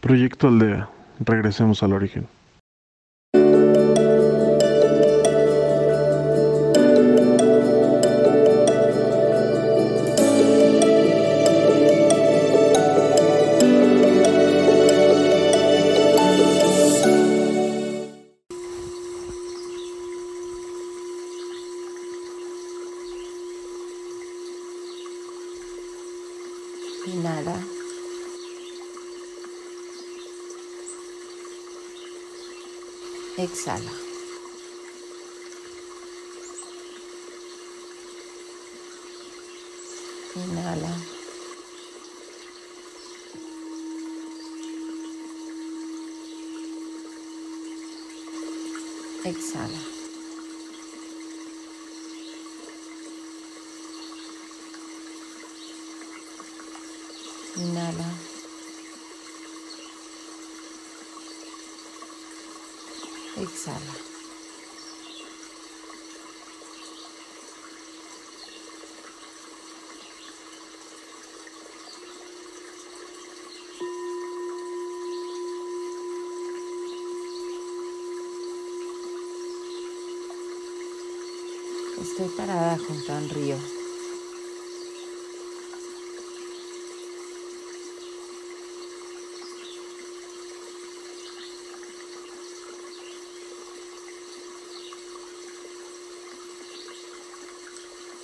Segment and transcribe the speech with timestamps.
[0.00, 0.88] Proyecto Aldea.
[1.20, 2.28] Regresemos al origen.
[40.38, 40.92] Inhala.
[49.30, 49.82] Exhala.
[57.56, 58.08] Inhala.
[63.42, 64.07] Exhala.
[82.20, 83.56] Estoy parada junto a un río.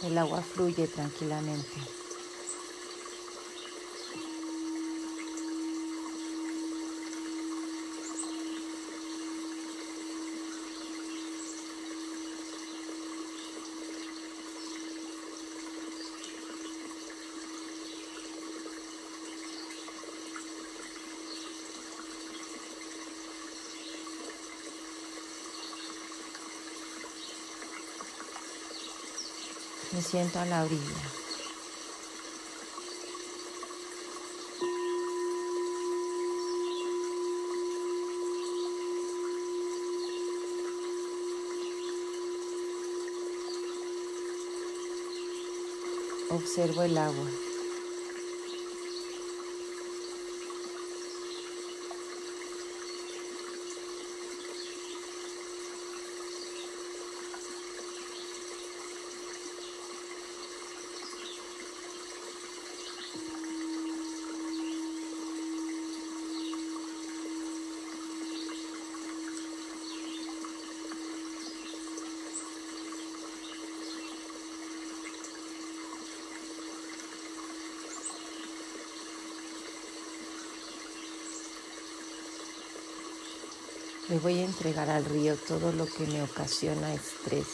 [0.00, 2.01] El agua fluye tranquilamente.
[29.92, 30.80] Me siento a la orilla.
[46.30, 47.51] Observo el agua.
[84.12, 87.46] Le voy a entregar al río todo lo que me ocasiona estrés.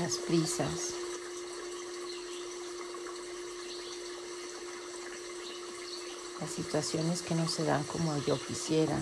[0.00, 0.91] Las prisas.
[6.42, 8.98] Las situaciones que no se dan como yo quisiera.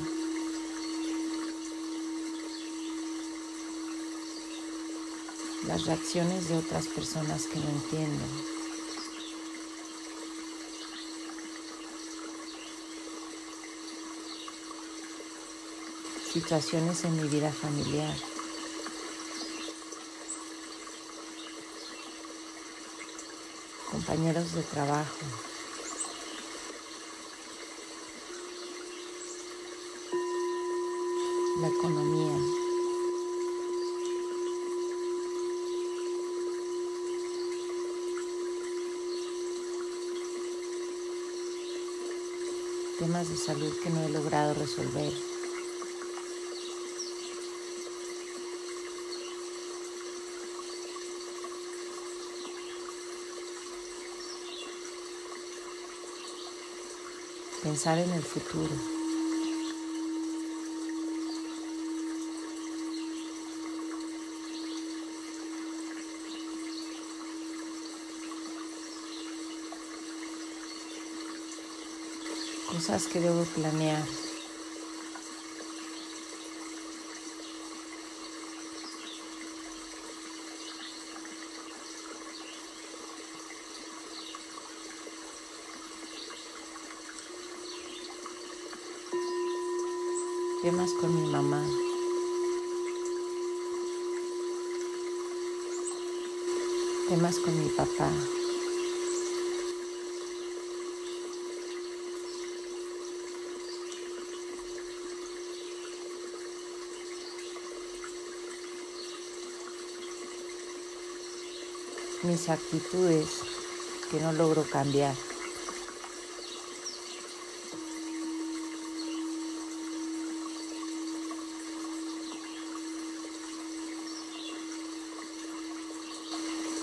[5.67, 8.25] Las reacciones de otras personas que no entiendo.
[16.31, 18.17] Situaciones en mi vida familiar.
[23.91, 25.50] Compañeros de trabajo.
[31.59, 32.33] La economía.
[42.99, 45.13] Temas de salud que no he logrado resolver.
[57.63, 59.00] Pensar en el futuro.
[72.81, 74.03] cosas que debo planear.
[90.63, 91.63] Temas con mi mamá.
[97.11, 98.40] Temas con mi papá.
[112.23, 113.29] Mis actitudes
[114.11, 115.15] que no logro cambiar.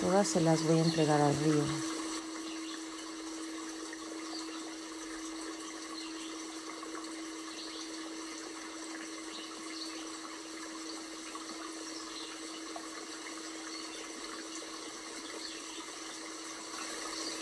[0.01, 1.96] Todas se las voy a entregar al río.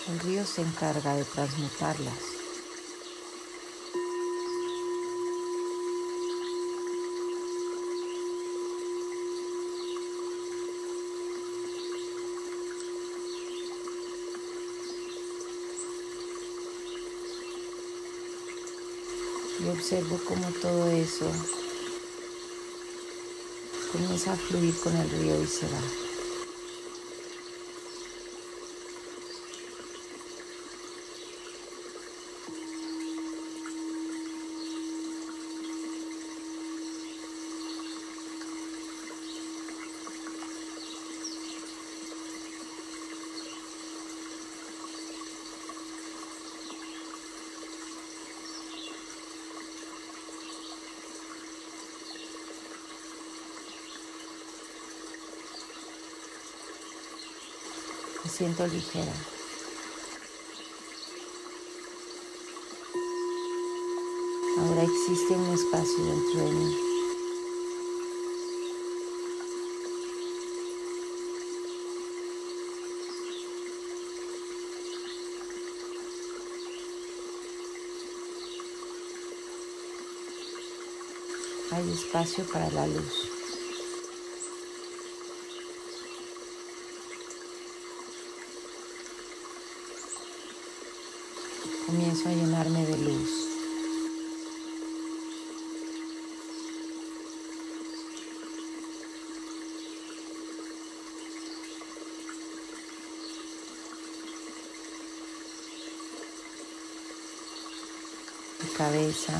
[0.08, 2.14] El río se encarga de transmutarlas.
[19.60, 21.32] Y observo cómo todo eso
[23.92, 26.15] comienza a fluir con el río y se va.
[58.36, 59.14] Siento ligera.
[64.60, 66.78] Ahora existe un espacio dentro de mí.
[81.72, 83.35] Hay espacio para la luz.
[91.86, 93.30] Comienzo a llenarme de luz.
[108.62, 109.34] Mi cabeza,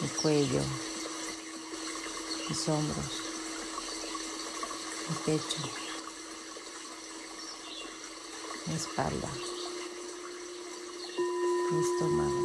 [0.00, 0.60] mi cuello,
[2.48, 3.06] mis hombros,
[5.08, 5.58] mi pecho,
[8.66, 9.51] mi espalda
[11.82, 12.42] estómago.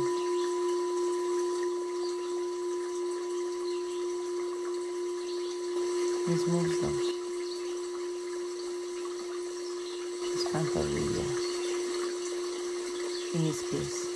[6.26, 7.16] Mis muslos,
[10.34, 11.28] mis pantorrillas
[13.34, 14.07] y mis pies.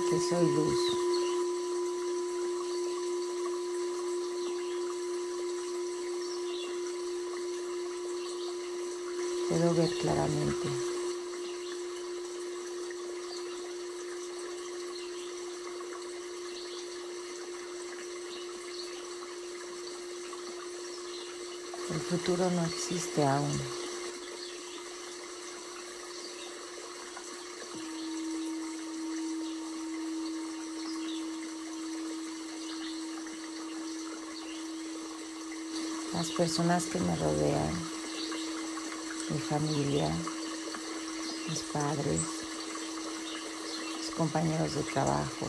[0.00, 0.78] Que soy luz.
[9.48, 10.68] Puedo ver claramente.
[21.90, 23.87] El futuro no existe aún.
[36.18, 37.72] Las personas que me rodean,
[39.30, 40.10] mi familia,
[41.48, 42.20] mis padres,
[44.00, 45.46] mis compañeros de trabajo.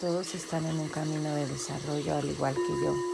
[0.00, 3.13] Todos están en un camino de desarrollo al igual que yo.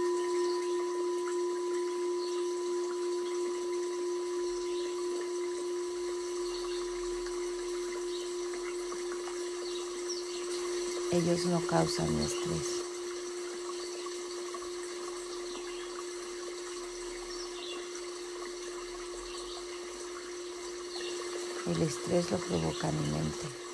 [11.12, 12.82] Ellos no causan estrés.
[21.66, 23.69] El estrés lo provoca mi mente.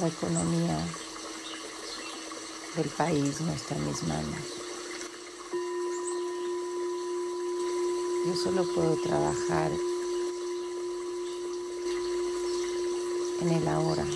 [0.00, 0.78] La economía
[2.74, 4.40] del país no está en mis manos.
[8.26, 9.70] Yo solo puedo trabajar
[13.42, 14.06] en el ahora.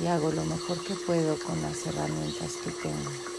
[0.00, 3.37] Y hago lo mejor que puedo con las herramientas que tengo.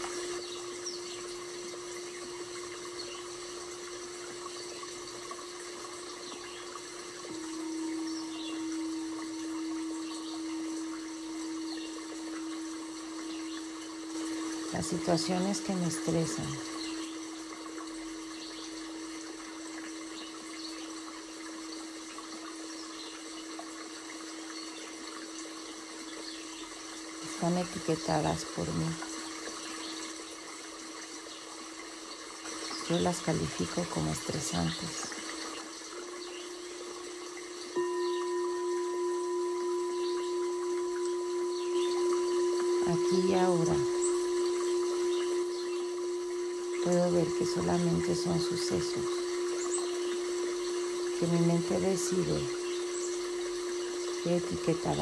[14.90, 16.44] Situaciones que me estresan.
[27.22, 28.86] Están etiquetadas por mí.
[32.88, 35.04] Yo las califico como estresantes.
[42.88, 43.99] Aquí y ahora
[46.84, 49.04] puedo ver que solamente son sucesos,
[51.18, 52.40] que mi mente decide
[54.24, 54.94] qué etiqueta.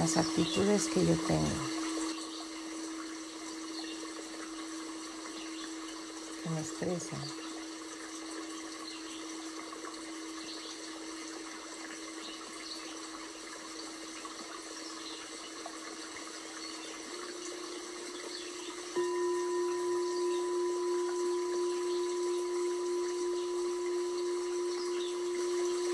[0.00, 1.46] Las actitudes que yo tengo,
[6.42, 7.20] que me estresan.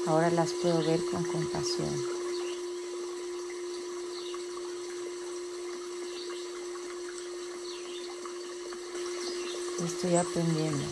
[0.06, 2.15] Ahora las puedo ver con compasión.
[9.84, 10.84] Estoy aprendiendo.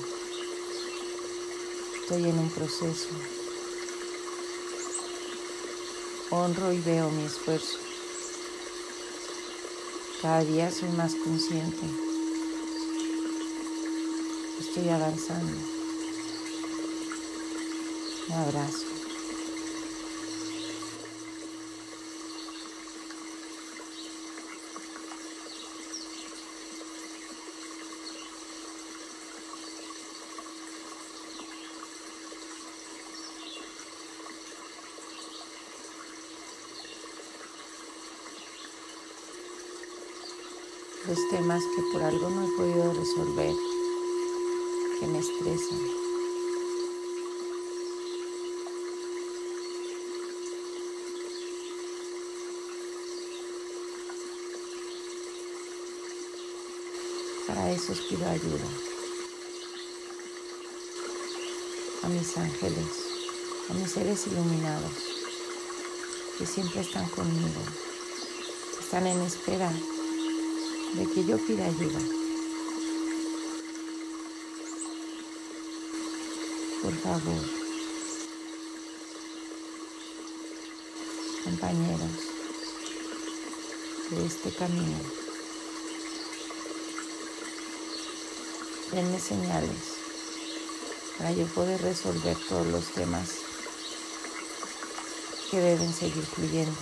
[2.02, 3.08] Estoy en un proceso.
[6.28, 7.78] Honro y veo mi esfuerzo.
[10.20, 11.86] Cada día soy más consciente.
[14.60, 15.56] Estoy avanzando.
[18.28, 18.93] Me abrazo.
[41.14, 43.54] Los temas que por algo no he podido resolver,
[44.98, 45.78] que me estresan.
[57.46, 58.64] Para eso os pido ayuda
[62.02, 62.86] a mis ángeles,
[63.70, 64.92] a mis seres iluminados,
[66.38, 67.62] que siempre están conmigo,
[68.80, 69.70] están en espera
[70.94, 71.98] de que yo pida ayuda.
[76.82, 77.42] Por favor,
[81.42, 82.10] compañeros
[84.10, 84.98] de este camino,
[88.92, 89.94] denme señales
[91.18, 93.30] para yo poder resolver todos los temas
[95.50, 96.76] que deben seguir fluyendo.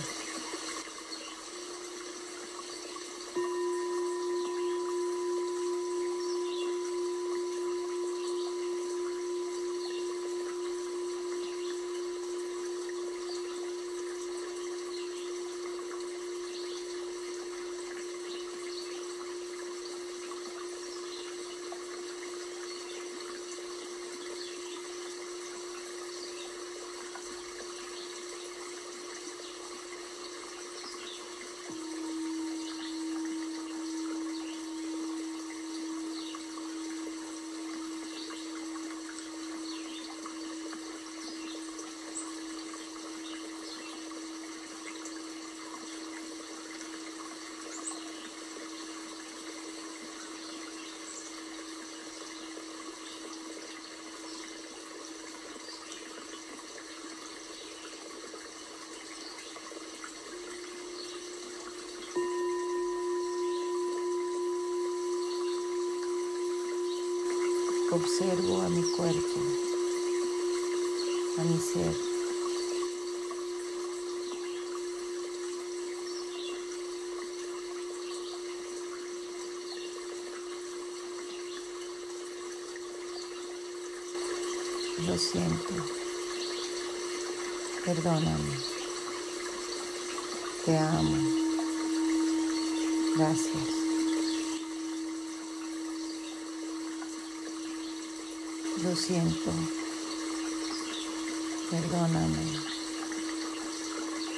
[67.93, 69.39] Observo a mi cuerpo,
[71.37, 71.95] a mi ser.
[85.07, 85.73] Lo siento.
[87.85, 88.57] Perdóname.
[90.65, 91.17] Te amo.
[93.15, 93.82] Gracias.
[98.81, 99.51] Lo siento.
[101.69, 102.59] Perdóname.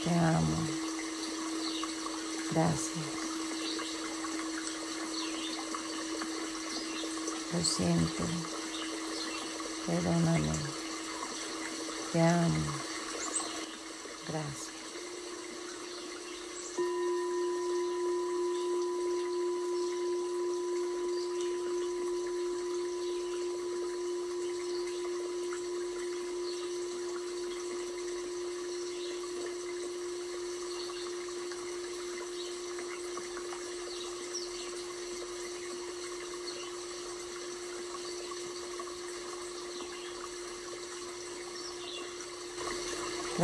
[0.03, 0.57] Te amo.
[2.51, 3.05] Gracias.
[7.53, 8.23] Lo siento.
[9.87, 10.51] Perdóname.
[12.11, 12.63] Te amo.
[14.27, 14.64] Gracias.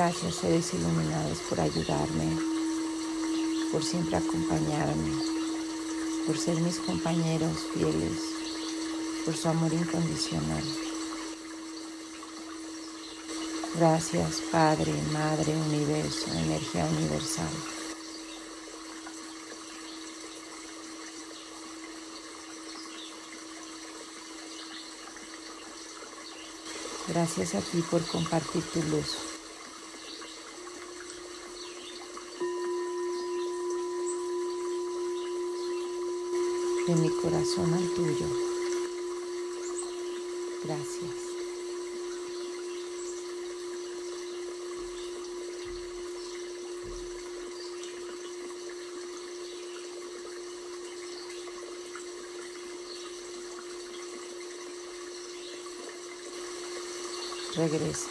[0.04, 2.36] Gracias, seres iluminados, por ayudarme,
[3.72, 5.12] por siempre acompañarme,
[6.26, 8.18] por ser mis compañeros fieles,
[9.24, 10.64] por su amor incondicional.
[13.76, 17.54] Gracias, Padre, Madre, Universo, Energía Universal.
[27.08, 29.31] Gracias a ti por compartir tu luz.
[36.96, 38.28] De mi corazón al tuyo.
[40.64, 41.12] Gracias.
[57.56, 58.10] Regresa.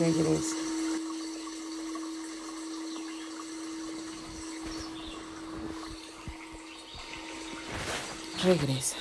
[0.00, 0.63] Regresa.
[8.44, 8.96] Regresa.